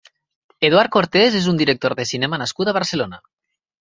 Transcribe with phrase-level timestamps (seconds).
[0.69, 3.21] Eduard Cortés és un director de cinema nascut a Barcelona.